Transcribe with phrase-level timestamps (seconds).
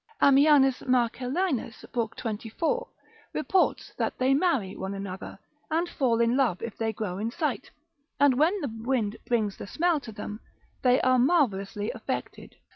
[0.19, 2.15] Ammianus Marcellinus, lib.
[2.15, 2.87] 24,
[3.33, 5.37] reports that they marry one another,
[5.69, 7.69] and fall in love if they grow in sight;
[8.19, 10.39] and when the wind brings the smell to them,
[10.81, 12.55] they are marvellously affected.